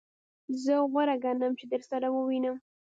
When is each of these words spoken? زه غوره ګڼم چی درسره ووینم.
زه 0.63 0.73
غوره 0.91 1.15
ګڼم 1.23 1.51
چی 1.59 1.65
درسره 1.73 2.07
ووینم. 2.11 2.55